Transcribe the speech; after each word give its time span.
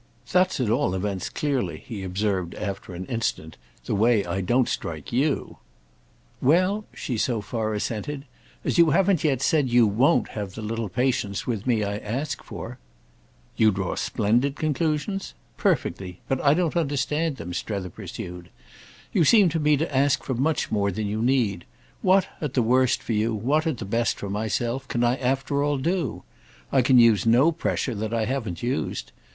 "That's 0.31 0.59
at 0.59 0.67
all 0.67 0.95
events, 0.95 1.29
clearly," 1.29 1.77
he 1.85 2.01
observed 2.03 2.55
after 2.55 2.95
an 2.95 3.05
instant, 3.05 3.55
"the 3.85 3.93
way 3.93 4.25
I 4.25 4.41
don't 4.41 4.67
strike 4.67 5.13
you." 5.13 5.57
"Well," 6.41 6.85
she 6.91 7.19
so 7.19 7.39
far 7.39 7.75
assented, 7.75 8.25
"as 8.65 8.79
you 8.79 8.89
haven't 8.89 9.23
yet 9.23 9.43
said 9.43 9.69
you 9.69 9.85
won't 9.85 10.29
have 10.29 10.55
the 10.55 10.63
little 10.63 10.89
patience 10.89 11.45
with 11.45 11.67
me 11.67 11.83
I 11.83 11.99
ask 11.99 12.41
for—" 12.43 12.79
"You 13.55 13.69
draw 13.69 13.93
splendid 13.93 14.55
conclusions? 14.55 15.35
Perfectly. 15.55 16.19
But 16.27 16.41
I 16.41 16.55
don't 16.55 16.75
understand 16.75 17.35
them," 17.35 17.53
Strether 17.53 17.91
pursued. 17.91 18.49
"You 19.13 19.23
seem 19.23 19.49
to 19.49 19.59
me 19.59 19.77
to 19.77 19.95
ask 19.95 20.23
for 20.23 20.33
much 20.33 20.71
more 20.71 20.91
than 20.91 21.05
you 21.05 21.21
need. 21.21 21.63
What, 22.01 22.27
at 22.41 22.55
the 22.55 22.63
worst 22.63 23.03
for 23.03 23.13
you, 23.13 23.35
what 23.35 23.67
at 23.67 23.77
the 23.77 23.85
best 23.85 24.17
for 24.17 24.31
myself, 24.31 24.87
can 24.87 25.03
I 25.03 25.17
after 25.17 25.61
all 25.61 25.77
do? 25.77 26.23
I 26.71 26.81
can 26.81 26.97
use 26.97 27.27
no 27.27 27.51
pressure 27.51 27.93
that 27.93 28.15
I 28.15 28.25
haven't 28.25 28.63
used. 28.63 29.11